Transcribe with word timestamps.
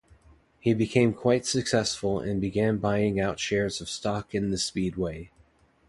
He 0.59 0.73
became 0.73 1.13
quite 1.13 1.45
successful 1.45 2.19
and 2.21 2.41
began 2.41 2.79
buying 2.79 3.19
out 3.19 3.39
shares 3.39 3.81
of 3.81 3.87
stock 3.87 4.33
in 4.33 4.49
the 4.49 4.57
speedway. 4.57 5.29